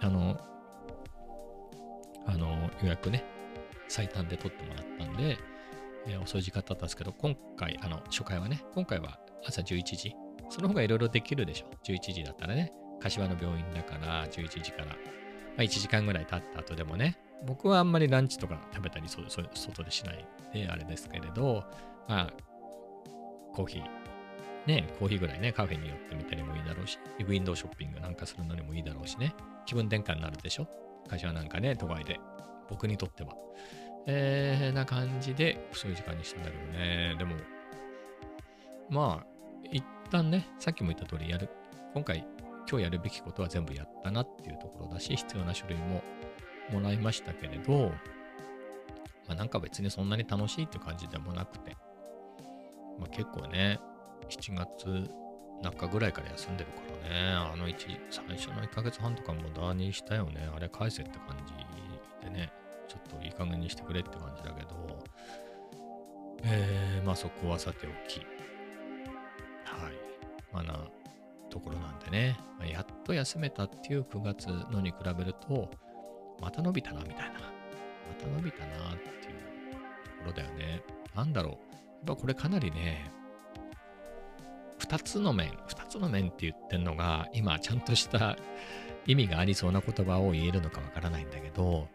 [0.00, 0.40] あの、
[2.26, 3.24] あの、予約ね、
[3.88, 5.38] 最短で取ってもらったんで、
[6.06, 10.14] えー遅い時間だったんですけど、今回、あの、初回はね、今回は朝11時。
[10.48, 11.66] その方がいろいろできるでしょ。
[11.84, 12.72] 11時だったらね。
[13.00, 14.92] 柏の病院だから、11時から、ま
[15.58, 21.64] あ、1時間ぐらい経った後でもね、僕はあんまりランチとか食べたりそそ外でしないであれですけれど、
[22.08, 22.32] まあ、
[23.54, 23.84] コーヒー、
[24.66, 29.34] ね、コーヒーぐらいね、カフェに寄ってみたりもいいだろうし、ウィンドウショッピングなんかするのにもいいだろうしね、
[29.66, 30.68] 気分転換になるでしょ？
[31.08, 32.20] 柏なんかね、都会で、
[32.68, 33.34] 僕にとっては。
[34.06, 37.36] えー、な感じで、そうい時間にしたんだけどね、でも、
[38.88, 39.26] まあ、
[39.70, 41.48] 一旦ね、さっきも言った通りやる、
[41.94, 42.26] 今回、
[42.68, 46.02] 今日やるべきことは全部やったなっていうところだし、必要な書類も
[46.72, 47.88] もらいましたけれど、
[49.26, 51.76] まあなんか別にそんなに楽しいって感じでもなくて、
[52.98, 53.80] まあ結構ね、
[54.30, 55.10] 7月
[55.62, 60.48] 中ぐらいから休んでるからね、あの一最初の1ヶ月半とか無駄にしたよね。
[60.54, 62.52] あれ返せって感じでね、
[62.88, 64.68] ちょっといい加減にしてくれって感じだけど、
[66.44, 68.20] えー、まあそこはさておき、
[69.64, 69.94] はい。
[70.52, 70.80] まあな
[71.50, 75.70] ところなんでね、まあやっと休めたっていう9月のに比べると、
[76.40, 77.40] また伸びたなみたいな。
[77.40, 80.82] また伸びたなっていうところだよね。
[81.14, 81.52] なんだろう。
[81.52, 81.58] やっ
[82.06, 83.10] ぱこれかなりね、
[84.80, 88.36] 二つの面、二つの面って言ってんのが、今ちゃんとした
[89.06, 91.86] 意味がありそうな言葉を言えるのかわからないんだけど、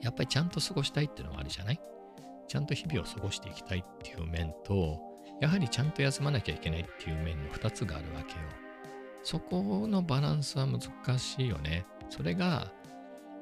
[0.00, 1.80] やっぱりちゃんと過ごしたいっていうのはあるじゃない？
[2.48, 5.00] ちゃんと日々を過ごしていきたいっていう面と、
[5.40, 8.38] やはりちゃんと休まなきゃいけないっていう面の二つがあるわけよ。
[9.22, 11.84] そこのバランスは難しいよね。
[12.10, 12.72] それが、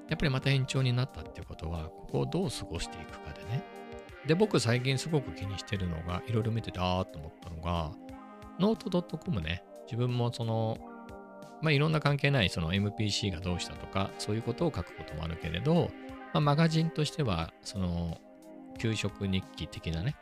[0.08, 3.64] やっぱりまた延長になったっていうことは、ここをどう過ごしていくかでね。
[4.26, 7.92] で、僕最近すごく気にしてるのが、いろいろ見てて、あーと思ったのが、
[8.60, 10.78] ノート .com ね、自分もその、
[11.62, 15.90] まあいろんな関係ないその MPC がどうしたとか、そういうことを書くこともあるけれど、
[16.32, 18.18] まあマガジンとしては、その、
[18.78, 20.16] 給食日記的なね、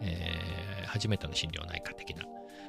[0.00, 2.22] えー初めての診療内科的な、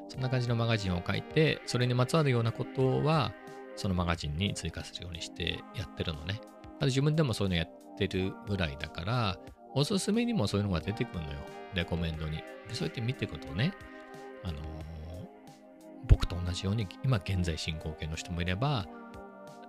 [0.09, 3.33] そんな感じのマガジンを書いて、それにまつわるようなことは、
[3.75, 6.41] そのマガジンに追加するようにしてやってるのね。
[6.77, 9.37] あと自分でもそういうのやってるぐらいだから、
[9.75, 11.37] おすすめにもそういうのが出てくるのよ。
[11.75, 12.37] レコメンドに。
[12.67, 13.73] で、そうやって見ていくとね、
[14.45, 14.65] あのー
[16.07, 18.85] 僕と同じように、今現在進行形の人もいれば、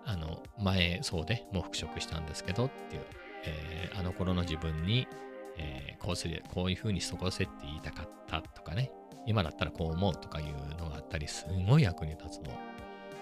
[0.05, 3.03] あの、前そうでもう復職したんですけどっていう、
[3.45, 5.09] えーあの頃の自分に、
[5.57, 8.93] えーこうする、こういう風に過ごせって言いたかったとかね、
[9.27, 12.53] 今だったらこう思うとかいうのがあったり、すごい役に立つの。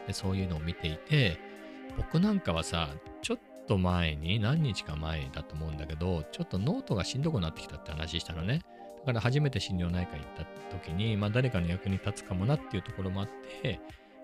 [0.07, 1.39] で、そういうのを見ていて、
[1.97, 2.91] 僕なんかはさ、
[3.23, 8.61] ちょっと前に、何日か前だと思うんだけど、ちょっとノートがしんどくなってきたって話したのね。
[9.05, 10.45] だから初めて心療内科行った
[10.77, 13.29] 時に、まあ誰かの役に立つかもなっていうところもあっ
[13.63, 13.81] て、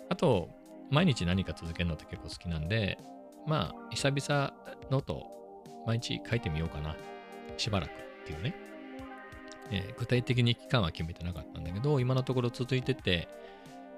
[0.08, 0.48] あと、
[0.90, 2.98] 毎日何か続けるのって結構好きなんで、
[3.46, 4.52] まあ、久々
[4.90, 5.26] ノート、
[5.86, 6.96] 毎日書いてみようかな。
[7.56, 7.92] しばらくっ
[8.26, 8.54] ていうね。
[9.70, 13.28] えー具体的に期間は決めてなかったんだけど、今のところ続いてて、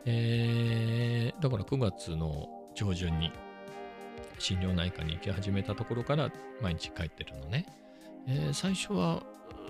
[0.05, 3.33] えーだから9月の上旬に
[4.38, 7.66] 心療内科に行き始めたところから毎日帰ってるのね。
[8.27, 9.23] えー最初は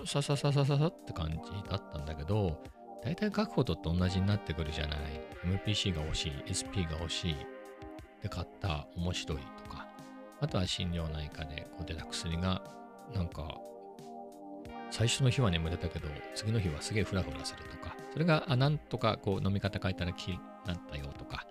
[0.05, 2.61] ささささささって感じだったんだけど、
[3.03, 4.99] 大体書くことと同じになってくるじゃない。
[5.43, 7.35] MPC が欲しい、SP が欲しい、
[8.21, 9.87] で買った面白いとか、
[10.39, 12.61] あとは心療内科でこう出た薬が、
[13.13, 13.57] なんか、
[14.91, 21.47] 最初の日は眠れたけど、次の日はすげえフラフラするとか、それが、あ、なんとかこう飲み方変えたら気になったよとか、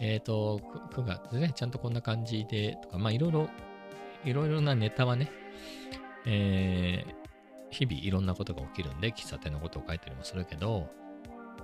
[0.00, 0.60] えっ、ー、と、
[0.92, 3.48] 9月ね、ちゃんとこんな感じでとか、まあいろいろ、
[4.24, 5.30] いろいろなネタはね、
[6.26, 7.14] えー、
[7.70, 10.90] 日々いろんなことが起きるんで、喫茶店のことを書いたりもするけど、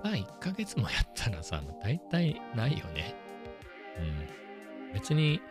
[0.03, 3.15] まあ1ヶ月もやったらさ、大体ないよね。
[3.99, 4.01] う
[4.91, 4.93] ん。
[4.93, 5.41] 別に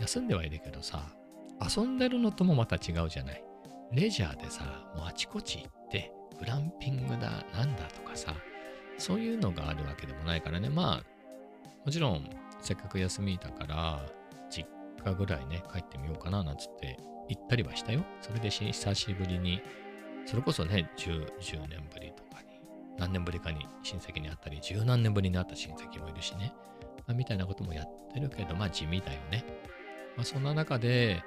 [0.00, 1.02] 休んではいるけどさ、
[1.60, 3.44] 遊んでるのともまた違うじゃない。
[3.92, 4.64] レジャーでさ、
[4.96, 8.34] もうあちこち行って、グランピングだ、なんだとかさ、
[8.98, 10.68] そういうのがあるわけでもないからね。
[10.68, 11.02] まあ、
[11.84, 12.28] もちろん、
[12.60, 14.06] せっかく休みだから、
[14.50, 14.68] 実
[15.04, 18.04] 家ぐらいね、帰ってみようかな、なんつって行ったりはしたよ。
[18.20, 19.60] それで久しぶりに、
[20.24, 22.60] それこそね、10, 10年ぶりとかに、
[22.98, 26.52] 何年ぶりかに親戚に会ったり、十何年ぶりに会った親戚もいるしね。
[27.06, 29.44] まあ、みたいなこともやってるけど、まあ地味だよね。
[30.16, 31.22] まあそんな中で、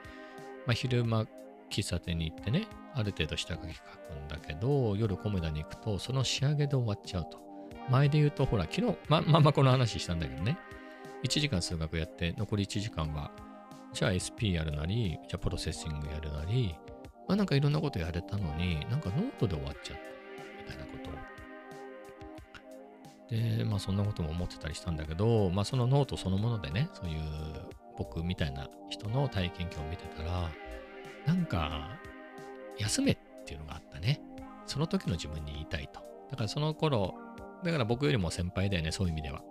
[0.65, 1.25] まあ昼間、
[1.69, 7.39] 喫茶店に行ってね、ある程度下書き書くんだけど、夜コメダに行くと、その仕上げで終わっちゃうと。
[7.89, 10.57] 前で言うと、ほら、昨日、ま、まあまあこの話したんだけどね、
[11.23, 13.31] 1時間数学やって、残り1時間は
[13.93, 16.75] じゃあ SP やるなり、じゃあプロセッシングやるなり、
[17.27, 20.97] まあなんかいろんなことやれたのに、なんかノートで終わっちゃったみたいなこ
[23.29, 27.21] とで、まあそんなことも思ってたりしたんだけど、まあそのノートそのものでね、そういう
[27.97, 30.49] 僕みたいな人の体験記を見てたら、
[31.25, 31.89] なんか
[32.77, 34.21] 休めっていうのがあったね。
[34.65, 35.99] その時の自分に言いたいと。
[36.31, 37.15] だからその頃、
[37.63, 39.41] だから僕よりも先輩だよね、そういう意味では。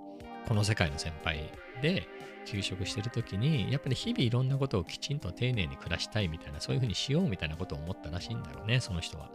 [0.48, 2.08] この世界の先輩で、
[2.46, 9.30] 休職してる時に、やっぱり日々いろんなことをきちんと丁寧に暮らしたいみたいな、そういうふうにしようみたいなことを思ったらしいんだろうね、その人は。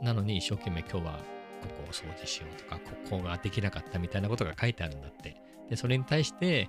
[0.00, 1.18] なのに一生懸命今日は
[1.62, 5.36] ここを掃除しようとか、ここができなかったみたいなことが書いてあるんだって。
[5.68, 6.68] で、それに対して、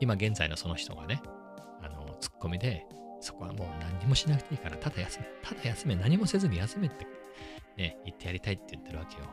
[0.00, 1.22] 今現在のその人がね、
[1.80, 2.84] あの、ツッコミで、
[3.20, 7.06] そこはもう何にもしなくていいから、ただ休め、ただ休め、何もせずに休めって、
[7.78, 9.30] ね、言ってやりたいって言ってるわけよ。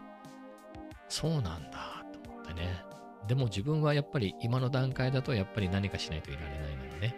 [1.09, 2.88] そうなんだ、と思ってね。
[3.27, 7.15] でも自分はやっぱり今の段階だとやっぱり何かしないといられないのよね。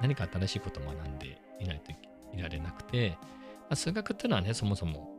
[0.00, 1.92] 何か新しいことを学んでいないと
[2.36, 3.26] いられなくて、ま
[3.70, 5.18] あ、数学っていうのはね、そもそも、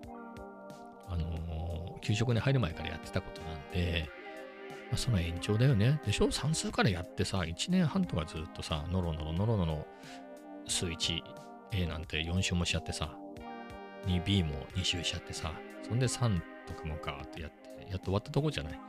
[1.08, 4.10] あのー、給食に入る前からやってたことなんで、
[4.90, 6.02] まあ、その延長だよね。
[6.06, 6.32] でしょ？
[6.32, 9.88] 算数からやってさ、1年半とかずっとさ、ノロノロノロノロ
[10.68, 13.16] 数 1A なんて4週もしちゃってさ、
[14.08, 15.54] 2B も2週しちゃってさ、
[15.88, 18.80] そんで3とかもガーってやって、やっと終わったとこじゃない？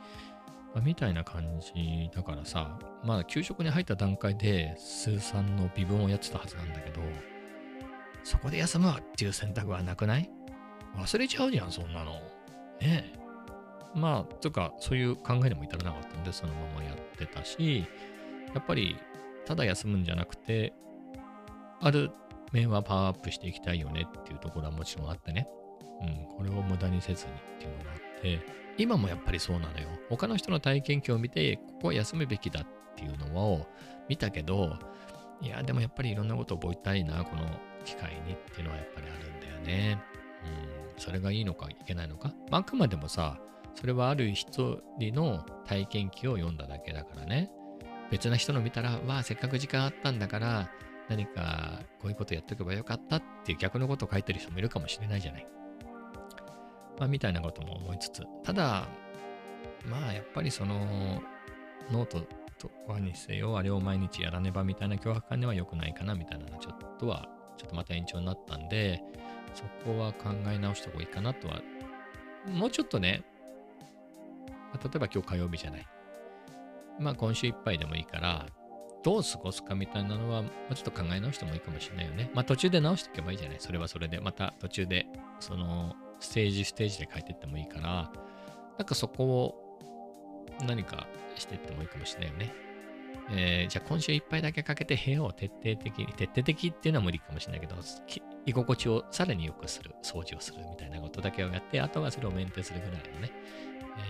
[0.74, 7.00] まあ、みたいな感じだからさ、まあ給食に入った段階で数3の微分をやってたはずなんだけど、
[8.24, 10.30] そこで休むわっていう選択はなくない？
[10.96, 12.12] 忘れちゃうじゃん、そんなの。
[12.12, 12.20] ね
[12.82, 13.18] え。
[13.94, 17.86] まあ、とか、そういう考えにも至らなかったんで、そのままやってたし、
[18.54, 18.98] やっぱり、
[19.44, 20.72] ただ休むんじゃなくて、
[21.80, 22.10] ある
[22.52, 25.48] 面はパワーアップしていきたいよねっていうところはもちろんあってね。
[26.00, 28.04] うん、これを無駄にせずにっていうのがあって、
[28.78, 29.88] 今もやっぱりそうなのよ。
[30.08, 33.66] 他の人の体験記を見て、ここは休むべきだっていうのを
[34.08, 34.76] 見たけど、
[35.40, 37.44] いや、でもやっぱりいろんなことを覚えたいな、この
[37.84, 40.02] 機会にっていうのはやっぱりあるんだよね。
[40.94, 42.32] うん、それがいいのかいけないのか？
[42.50, 43.38] まあ、あくまでもさ、
[43.74, 47.50] それはある一人の体験記を読んだだけだからね。
[48.10, 50.70] 別な人の見たら、わあ、せっかく時間あったんだから、
[51.08, 55.46] 何かこういうことやっておけばよかったっていう逆のことを書いてる人もいるかもしれないじゃない。
[56.98, 58.86] まあ、みたいなことも思いつつ、ただ、
[59.86, 61.22] まあ、やっぱりその、
[61.90, 62.20] ノート
[62.58, 69.02] とかにせよ、あれを毎日やらねばみたいな脅迫感では良くないかなみたいなのはちょっとは、ちょっとまた延長になったんで、
[69.54, 71.60] そこは考え直した方がいいかなとは、
[72.46, 73.24] もうちょっとね、
[74.72, 75.86] ま例えば今日火曜日じゃない。
[76.98, 78.46] まあ今週いっぱいでもいいから、
[79.02, 82.30] どう過ごすかみたいなのは、もうちょっと考え直してもいいかもしれないよね。
[82.34, 83.56] まあ途中で直していけばいいじゃない。
[83.58, 84.20] それはそれで。
[84.20, 85.06] また途中で、
[85.40, 88.12] その、ステージステージで書いていってもいいから、
[88.78, 89.78] なんかそこを
[90.66, 91.06] 何か
[91.36, 92.54] していってもいいかもしれないよね。
[93.30, 97.76] えー、じゃあ今週いっぱいだけかけて部屋を徹底的に、徹底的っていうのは無理かもしれないけど、
[98.46, 103.32] 居心地をさらに良くする、掃除をするみたいなことだけをやって、あとはそれをメンテするぐらいのね、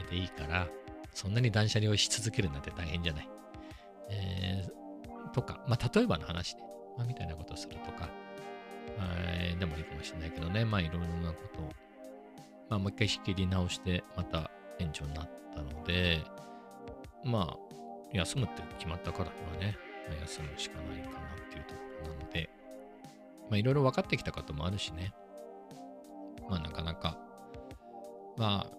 [0.05, 0.67] えー、でいいから、
[1.13, 3.29] そんなに断捨離をし続けるなんて大変じゃない。
[4.11, 6.63] えー、とか、まあ例えばの話で、
[6.97, 8.09] まあ、みたいなことをするとか、
[8.99, 11.71] えー、でもいいかもしれないけどね、まあいろいろなことを
[12.73, 16.23] まあ、もう一回仕切り直して、また延長になったので、
[17.23, 17.77] まあ、
[18.15, 19.77] 休むって決まったからにはね、
[20.09, 22.49] まあ、休むしかないかなっていうところなので、
[23.51, 25.13] まあ、いろいろ分かってきたこともあるしね、
[26.49, 27.19] まあ、なかなか、
[28.39, 28.71] まあ、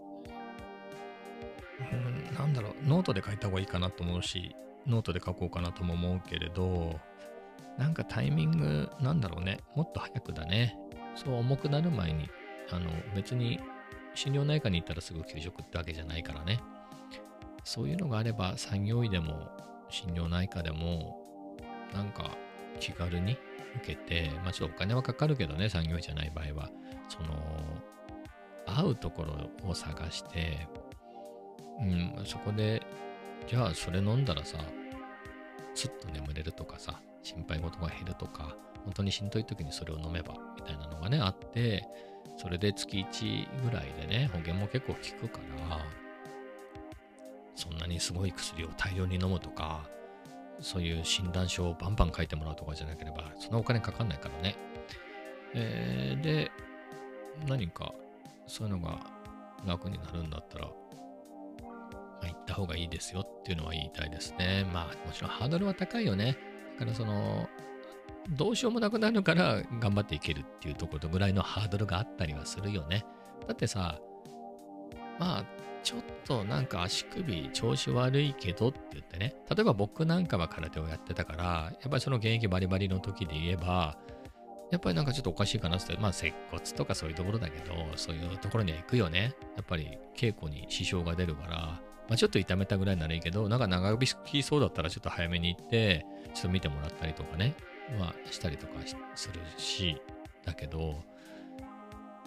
[1.92, 4.56] うん、なんだろう、ノートで書いた方がいいかなと思うし、
[4.88, 7.00] ノートで書こうかなとも思うけれど、
[7.78, 10.80] なんかタイミング、なんだろうね、もっと早くだね。
[11.14, 12.28] そう重くなる前に、
[12.72, 13.60] あの、別に
[14.16, 16.60] 心療内科に行ったらすぐ休職ってわけじゃないからね。
[17.64, 19.50] そういうのがあれば、産業医でも
[19.90, 21.20] 心療内科でも、
[21.94, 22.32] なんか
[22.80, 23.38] 気軽に
[23.78, 26.70] 受けて、まあちょっとお金はかかるけどね、産業医じゃない場合は、
[27.10, 27.34] その、
[28.66, 30.68] 会うところを探して、
[31.82, 32.82] うん、そこで、
[33.48, 34.58] じゃあそれ飲んだらさ、
[35.76, 41.86] すっと眠れるとかさ、心配事が減るとか、本当にしんどい時にそれを飲めばみたいなのがね、あって、
[42.38, 45.80] それで月1ぐらいでね、保険も結構効くから、
[47.56, 49.88] そんなにすごい薬を大量に飲むとか、
[50.60, 54.56] そういう診断書をバンバン書いてもらうとかじゃなければ、そんなお金かかんないからね。
[55.54, 56.52] えーで、
[57.48, 57.94] 何か
[58.48, 59.00] そういうのが
[59.66, 60.68] 楽になるんだったら、
[62.22, 64.68] ま、行った方がいいですよっていうのは言いたいですね。
[64.74, 66.38] まあ、もちろんハードルは高いよね。
[66.80, 67.48] だからその、
[68.30, 73.06] どうしようもなくなるから頑張っていけるっていうところぐらいのハードルがあったりはするよね。
[73.48, 74.00] だってさ、
[75.20, 75.46] まあ、
[75.84, 83.98] ちょっとなんか足首調子悪いけどって言ってね、例えば僕なんかは空手をやってたから、やっぱりその現役バリバリの時で言えば、
[84.72, 89.36] やっぱりなんかちょっとおかしいかなって、まあ接骨とかそういうところだけど、そういうところには行くよね。
[89.56, 91.82] やっぱり稽古に支障が出るから、ま
[92.12, 97.56] あちょっと痛めたぐらいならいいけど、なんか長引きそうだったらちょっと早めに行って、ちょっと見てもらったりとかね、
[98.00, 98.74] まあしたりとか
[99.16, 100.02] するし、
[100.46, 101.04] だけど、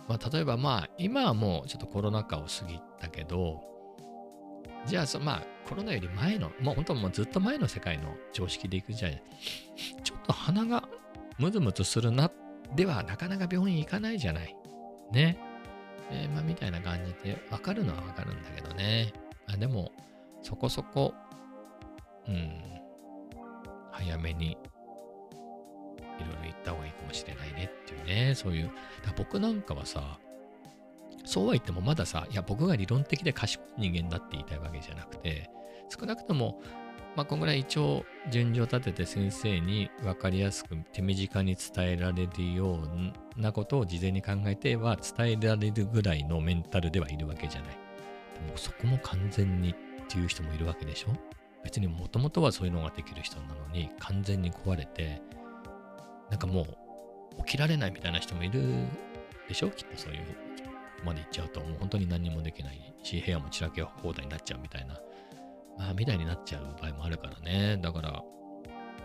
[0.08, 3.62] まあ例えばまあ今はもうちょっとコロナ禍を過ぎたけど、
[4.86, 9.22] じゃあそまあコロナより前の、もう本当もうずっと前の世界の常識でいくじゃない
[10.04, 10.88] ちょっと鼻が
[11.38, 12.30] ムズムズするな
[12.74, 14.56] ではなかなか病院行かないじゃない。
[15.12, 15.38] ね。
[16.10, 19.12] えーまあみたいな感じでわかるのはわかるんだけどね。
[19.48, 19.90] あでも
[20.42, 21.14] そこそこ、
[22.28, 22.60] うん、
[23.90, 24.56] 早めに
[26.18, 28.70] いろいろ行った方がいいかもしれないねっていうね、そういう。
[29.04, 30.18] だ僕なんかはさ、
[31.24, 35.50] そうは言ってもまださ、いや僕が理論的で賢い人間だって言いたいわけじゃなくて、
[35.88, 36.60] 少なくとも、
[37.16, 47.70] まあ、こんぐらい一応順序立てて先生に分かりやすく手短に伝えられるようなことを事前に考えては伝えられるぐらいのメンタルではいるわけじゃない。
[47.70, 49.74] でもそこも完全にっ
[50.08, 51.08] ていう人もいるわけでしょ？
[51.64, 55.22] 別にもともとはそういうのができる人なのに完全に壊れて
[56.30, 56.66] なんかも
[57.38, 58.62] う起きられないみたいな人もいる
[59.48, 60.20] でしょきっとそういう
[61.04, 64.98] まで行っちゃうともう本当に何もできないし部屋も散らけ放題になっちゃうみたいな
[65.78, 67.78] まあ、みたいになっちゃう場合もあるからね。
[67.82, 68.22] だから、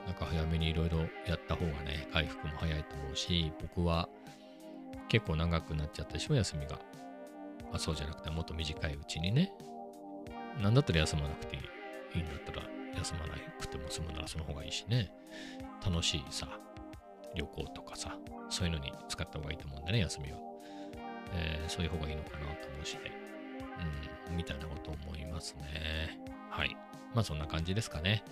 [0.06, 4.10] なんか早めにいろいろやった方がね、回復も早いと思うし、僕は
[5.10, 6.80] 結構長くなっちゃったでしょ、休みが。
[7.70, 9.52] まあ、そうじゃなくて、もっと短いうちにね。
[10.62, 11.62] なんだったら休まなくていい
[12.16, 15.12] いいんだったら、休まなくても済むならその方がいいしね。
[15.86, 16.48] 楽しいさ、
[17.36, 18.18] 旅行とかさ、
[18.50, 20.38] そういうのに使った方がいいと思うんだね、休みは。
[21.34, 23.12] えーそういう方がいいのかなと思うしね。
[24.30, 26.20] うん、みたいなこと思いますね。
[26.50, 26.76] はい。
[27.14, 28.24] まあそんな感じですかね。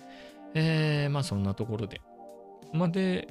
[0.54, 2.00] えー、まあそんなところで。
[2.72, 3.28] まあで、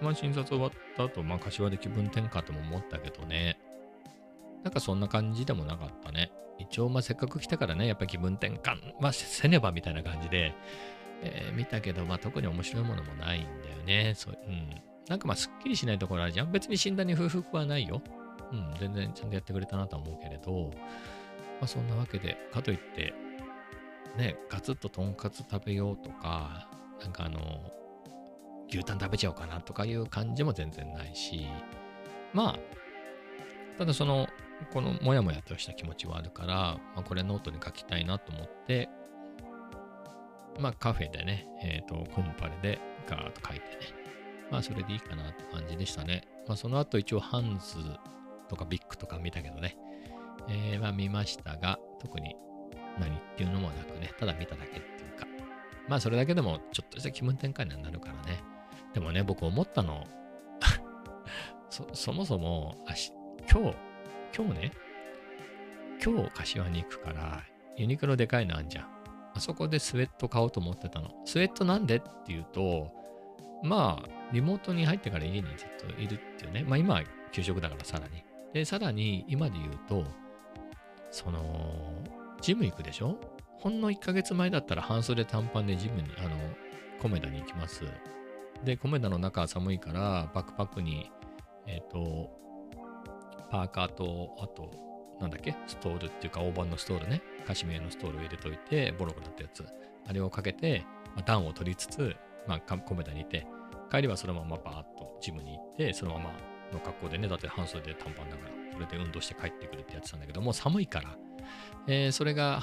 [0.00, 3.58] まあ診察終わった後、まあ柏で気分転換とも思ったけどね。
[4.62, 6.30] なんかそんな感じでもなかったね。
[6.58, 10.54] 一応まあせっかく来たからね、やっぱ気分転換、まあせねばみたいな感じで、
[11.22, 14.14] えー見たけど、まあ特に面白いものもないんだよね。
[14.14, 14.89] そううん。
[15.08, 16.52] なんかまあすっきりしないところあるじゃん。
[16.52, 18.02] 別に診断に不服はないよ。
[18.52, 20.70] うん、全然ちゃんとやってくれたなと思うけれど、
[21.60, 23.14] まあそんなわけで、かといって、
[24.16, 26.68] ね、ガツッととんかつ食べようとか、
[27.00, 27.40] なんかあの、
[28.68, 31.46] 牛タン食べちゃおうかなとかいう感じも全然ないし、
[32.32, 32.58] まあ、
[33.78, 34.28] ただその、
[34.72, 36.54] このモヤモヤとした気持ちはあるから、
[36.94, 38.88] まあ、これノートに書きたいなと思って、
[40.58, 43.99] まあカフェでね、えっ、と、コンパレでガーッと書いてね、
[44.50, 46.22] まあそれでいいかなって感じでしたね。
[46.46, 47.76] まあその後一応ハンズ
[48.48, 49.76] とかビックとか見たけどね、
[50.48, 52.36] えーまあ見ましたが、特に
[52.98, 55.26] 何っていうのもなくね、ただ見ただけっていうか、
[55.88, 58.42] まあそれだけでもちょっとした気分転換にはなるからね。
[58.92, 60.04] でもね、僕思ったの、
[61.70, 63.12] そそもそもあし、
[63.50, 63.76] 今日、
[64.36, 64.72] 今日ね、
[66.04, 67.44] 今日柏に行くから、
[67.76, 68.88] ユニクロでかいのあんじゃん。
[69.34, 71.10] あそこでスウェット買おうと思ってたの。
[71.24, 72.90] スウェットなんでっていうと、
[73.62, 76.64] まあ、リモートに入ってから家にずっといるっていうね。
[76.66, 77.02] まあ今は
[77.32, 78.24] 給食だからさらに。
[78.52, 80.04] で、さらに今で言うと、
[81.10, 81.42] その、
[82.40, 83.16] ジム行くでしょ？
[83.58, 86.30] ほんの1ヶ月前だったら半袖短パンでジムに、あの、
[87.02, 87.84] コメダに行きます。
[88.64, 91.10] で、コメダの中は寒いから、バックパックに、
[91.66, 92.30] えっ、と、
[93.50, 94.70] パーカーと、あと、
[95.20, 95.54] なんだっけ？
[95.66, 97.20] ストールっていうか大判のストールね。
[97.46, 99.66] カシミヤのストールを入れといて、ボロボロだったやつ。
[100.08, 102.16] あれをかけて、まあ、暖を取りつつ、
[102.46, 103.46] まあ、米田にいて、
[103.90, 106.32] 帰りはそのままバーッとジムに行って、そのまま
[106.72, 111.16] の格好でね、だって半袖で短パンだから、それで運動して帰ってくるってやってたんだけど、もう寒いから、
[111.86, 112.60] えー、それが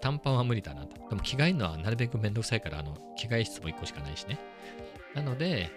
[0.00, 0.96] 短パンは無理だなと。
[1.08, 4.38] でも着替えるのはなるべくめんどくさいから、あの着替え室も1個しかないしね。
[5.14, 5.70] なので、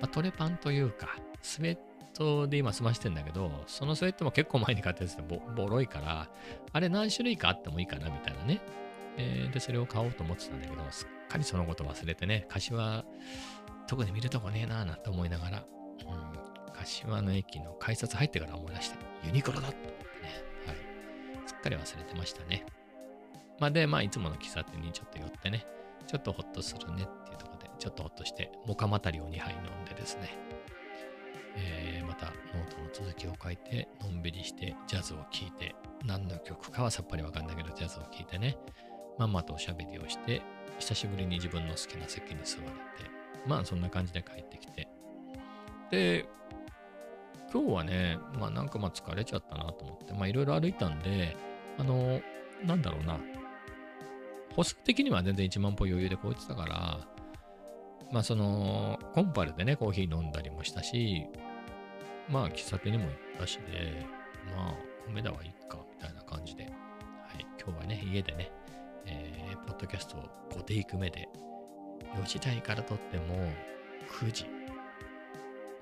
[0.00, 1.78] まあ、トレパンというか、スウェッ
[2.14, 6.28] トで今済ましてんだけど、そのスウェットも結構前に買ったやつでボボロいから、
[6.72, 8.60] あれ何種類かあってもいいかなみたいなね。
[9.16, 13.04] えー、で、それを買おうと思ってたんだけど、すっかりそのこと忘れてね、柏、
[13.86, 20.04] 特に見るとこねえなーなんて思いながら、うん、柏の駅の改札入ってから思い出して、ユニクロだと思ってね、
[20.66, 20.76] はい。
[21.46, 22.66] すっかり忘れてましたね。
[23.58, 25.66] まあで、まあいつもの喫茶店にちょっと寄ってね、
[26.06, 30.36] ちょっとホッとするねっていうところで、ちょっとホッとして、モカマタリを2杯飲んでですね、
[31.56, 35.74] えー、またノートの続きを書いて、のんびりしてジャズを聴いて、
[36.04, 38.58] 何の曲かはさっぱりわかんないけど、ジャズを聴いてね、
[39.18, 40.42] まんまとおしゃべりをして、
[40.78, 42.72] 久しぶりに自分の好きな席に座れて、
[43.46, 44.88] まあそんな感じで帰ってきて、
[45.90, 46.26] で、
[47.52, 51.36] 今日はね、まあなんかまあ疲れちゃったなと思って、まあいろいろ歩いたんで、
[51.78, 52.20] あの、
[52.64, 53.18] なんだろうな、
[54.56, 57.00] 歩数的には全然1万歩余裕で超えてたから、
[58.10, 61.26] まあその、コンパルでね、コーヒー飲んだりもしたし、
[62.28, 64.06] まあ喫茶店にも行ったしで、
[64.56, 64.74] まあ、
[65.06, 66.70] 米田はいいか、みたいな感じで、は
[67.38, 68.50] い、今日はね、家でね、
[69.66, 71.28] ポッドキャストを5テイク目で、
[72.16, 73.24] 4時台から撮っても
[74.20, 74.46] 9時。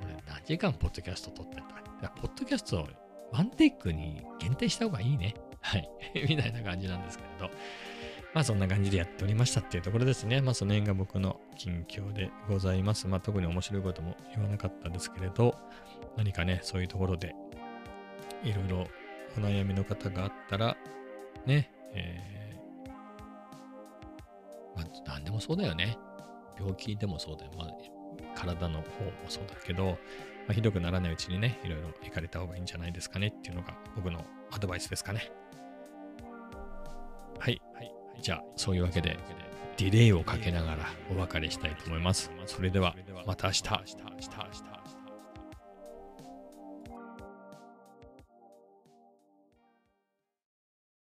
[0.02, 1.58] 俺何時間ポッドキャスト撮ってん
[2.00, 2.08] だ？
[2.10, 2.88] ポッドキャストを
[3.32, 5.34] ワンテイクに限定した方がいいね。
[5.60, 5.90] はい。
[6.28, 7.54] みたいな感じなんですけれど。
[8.32, 10.40] まあそんな感じでやっておりましたっていうところですね。
[10.40, 13.08] まあその辺が僕の近況でございます。
[13.08, 15.58] まあ特に面白いことも言わなかったですけれど、
[16.16, 17.34] 何かね、そういうところで
[18.44, 18.86] いろいろ
[19.36, 20.76] お悩みの方があったら、
[21.44, 22.49] ね、えー、
[25.06, 25.98] 何でもそうだよね。
[26.58, 27.52] 病気でもそうだよ。
[27.56, 27.68] まあ
[28.34, 29.96] 体の方もそうだけど、ま
[30.50, 35.30] あ、ひどくならないうちにね、いろいろ行かれた方がいいんじゃないですかねっていうのが僕のアドバイスですかね。
[37.38, 37.60] はい。
[37.74, 39.18] はいじゃあ、そういうわけで、
[39.78, 42.30] ディレイをかけながらお別れしたいと思います。
[42.46, 42.94] それでは、
[43.26, 44.69] また明日。